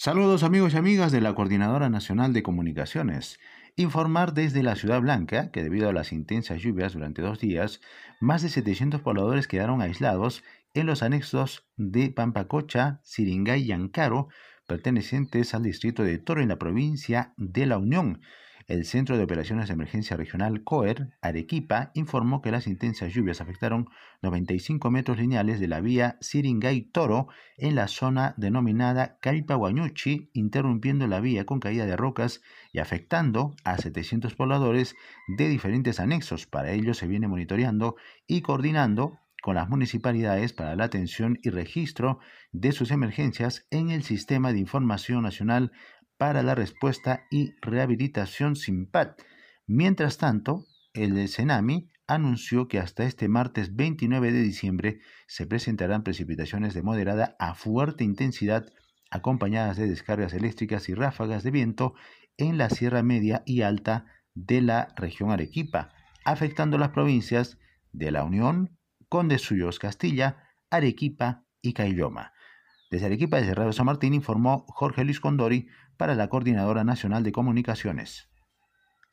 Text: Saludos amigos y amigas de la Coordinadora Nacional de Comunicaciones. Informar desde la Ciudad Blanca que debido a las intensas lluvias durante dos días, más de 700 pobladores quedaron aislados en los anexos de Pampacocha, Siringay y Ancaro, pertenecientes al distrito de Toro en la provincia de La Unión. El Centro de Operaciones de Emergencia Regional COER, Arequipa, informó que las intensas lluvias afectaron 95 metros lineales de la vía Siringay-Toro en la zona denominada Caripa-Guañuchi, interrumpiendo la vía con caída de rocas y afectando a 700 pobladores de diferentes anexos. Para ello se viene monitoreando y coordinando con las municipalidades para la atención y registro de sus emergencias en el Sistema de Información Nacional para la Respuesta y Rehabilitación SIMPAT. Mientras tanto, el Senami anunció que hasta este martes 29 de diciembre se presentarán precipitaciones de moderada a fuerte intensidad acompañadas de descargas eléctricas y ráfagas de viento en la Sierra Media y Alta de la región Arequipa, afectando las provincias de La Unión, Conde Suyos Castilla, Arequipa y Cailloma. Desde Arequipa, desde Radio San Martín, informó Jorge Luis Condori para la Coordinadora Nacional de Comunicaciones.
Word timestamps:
Saludos 0.00 0.44
amigos 0.44 0.74
y 0.74 0.76
amigas 0.76 1.10
de 1.10 1.20
la 1.20 1.34
Coordinadora 1.34 1.90
Nacional 1.90 2.32
de 2.32 2.44
Comunicaciones. 2.44 3.40
Informar 3.74 4.32
desde 4.32 4.62
la 4.62 4.76
Ciudad 4.76 5.00
Blanca 5.00 5.50
que 5.50 5.64
debido 5.64 5.88
a 5.88 5.92
las 5.92 6.12
intensas 6.12 6.62
lluvias 6.62 6.92
durante 6.92 7.20
dos 7.20 7.40
días, 7.40 7.80
más 8.20 8.42
de 8.42 8.48
700 8.48 9.00
pobladores 9.00 9.48
quedaron 9.48 9.82
aislados 9.82 10.44
en 10.72 10.86
los 10.86 11.02
anexos 11.02 11.66
de 11.76 12.10
Pampacocha, 12.10 13.00
Siringay 13.02 13.62
y 13.62 13.72
Ancaro, 13.72 14.28
pertenecientes 14.68 15.52
al 15.52 15.64
distrito 15.64 16.04
de 16.04 16.18
Toro 16.18 16.42
en 16.42 16.50
la 16.50 16.60
provincia 16.60 17.34
de 17.36 17.66
La 17.66 17.78
Unión. 17.78 18.20
El 18.68 18.84
Centro 18.84 19.16
de 19.16 19.24
Operaciones 19.24 19.68
de 19.68 19.72
Emergencia 19.72 20.14
Regional 20.14 20.62
COER, 20.62 21.16
Arequipa, 21.22 21.90
informó 21.94 22.42
que 22.42 22.50
las 22.50 22.66
intensas 22.66 23.14
lluvias 23.14 23.40
afectaron 23.40 23.88
95 24.20 24.90
metros 24.90 25.16
lineales 25.16 25.58
de 25.58 25.68
la 25.68 25.80
vía 25.80 26.18
Siringay-Toro 26.20 27.28
en 27.56 27.74
la 27.74 27.88
zona 27.88 28.34
denominada 28.36 29.18
Caripa-Guañuchi, 29.22 30.28
interrumpiendo 30.34 31.06
la 31.06 31.20
vía 31.20 31.46
con 31.46 31.60
caída 31.60 31.86
de 31.86 31.96
rocas 31.96 32.42
y 32.70 32.80
afectando 32.80 33.54
a 33.64 33.78
700 33.78 34.34
pobladores 34.34 34.94
de 35.28 35.48
diferentes 35.48 35.98
anexos. 35.98 36.46
Para 36.46 36.72
ello 36.72 36.92
se 36.92 37.06
viene 37.06 37.26
monitoreando 37.26 37.96
y 38.26 38.42
coordinando 38.42 39.18
con 39.42 39.54
las 39.54 39.68
municipalidades 39.70 40.52
para 40.52 40.76
la 40.76 40.84
atención 40.84 41.38
y 41.42 41.48
registro 41.48 42.18
de 42.52 42.72
sus 42.72 42.90
emergencias 42.90 43.66
en 43.70 43.90
el 43.90 44.02
Sistema 44.02 44.52
de 44.52 44.58
Información 44.58 45.22
Nacional 45.22 45.72
para 46.18 46.42
la 46.42 46.54
Respuesta 46.54 47.24
y 47.30 47.54
Rehabilitación 47.62 48.56
SIMPAT. 48.56 49.22
Mientras 49.66 50.18
tanto, 50.18 50.66
el 50.92 51.28
Senami 51.28 51.90
anunció 52.06 52.68
que 52.68 52.80
hasta 52.80 53.04
este 53.04 53.28
martes 53.28 53.76
29 53.76 54.32
de 54.32 54.42
diciembre 54.42 55.00
se 55.26 55.46
presentarán 55.46 56.02
precipitaciones 56.02 56.74
de 56.74 56.82
moderada 56.82 57.36
a 57.38 57.54
fuerte 57.54 58.02
intensidad 58.02 58.66
acompañadas 59.10 59.76
de 59.76 59.88
descargas 59.88 60.34
eléctricas 60.34 60.88
y 60.88 60.94
ráfagas 60.94 61.42
de 61.42 61.50
viento 61.50 61.94
en 62.36 62.58
la 62.58 62.70
Sierra 62.70 63.02
Media 63.02 63.42
y 63.46 63.62
Alta 63.62 64.06
de 64.34 64.60
la 64.60 64.88
región 64.96 65.30
Arequipa, 65.30 65.90
afectando 66.24 66.78
las 66.78 66.90
provincias 66.90 67.58
de 67.92 68.10
La 68.10 68.24
Unión, 68.24 68.78
Conde 69.08 69.38
Suyos 69.38 69.78
Castilla, 69.78 70.44
Arequipa 70.70 71.44
y 71.62 71.72
Cailloma. 71.72 72.32
Desde 72.90 73.06
Arequipa, 73.06 73.36
desde 73.36 73.54
Radio 73.54 73.72
San 73.72 73.86
Martín, 73.86 74.14
informó 74.14 74.64
Jorge 74.68 75.04
Luis 75.04 75.20
Condori 75.20 75.68
para 75.98 76.14
la 76.14 76.28
Coordinadora 76.28 76.84
Nacional 76.84 77.22
de 77.22 77.32
Comunicaciones. 77.32 78.28